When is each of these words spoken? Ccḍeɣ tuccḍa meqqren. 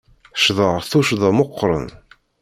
Ccḍeɣ 0.39 0.75
tuccḍa 0.89 1.31
meqqren. 1.37 1.87